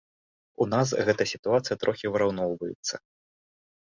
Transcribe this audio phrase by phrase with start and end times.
[0.63, 2.95] У нас гэта сітуацыя трохі выраўноўваецца.